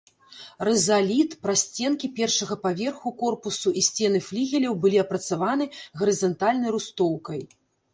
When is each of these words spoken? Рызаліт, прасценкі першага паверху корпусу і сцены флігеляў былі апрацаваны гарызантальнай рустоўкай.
Рызаліт, 0.67 1.35
прасценкі 1.47 2.09
першага 2.21 2.57
паверху 2.65 3.07
корпусу 3.21 3.77
і 3.83 3.87
сцены 3.91 4.25
флігеляў 4.31 4.83
былі 4.83 4.97
апрацаваны 5.07 5.73
гарызантальнай 5.99 6.69
рустоўкай. 6.81 7.51